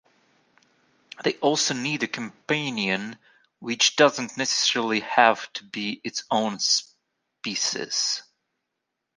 They 1.23 1.33
also 1.41 1.75
need 1.75 2.01
a 2.01 2.07
companion, 2.07 3.19
which 3.59 3.95
doesn't 3.97 4.35
necessarily 4.35 5.01
have 5.01 5.53
to 5.53 5.63
be 5.63 6.01
its 6.03 6.23
own 6.31 6.57
species. 6.57 8.23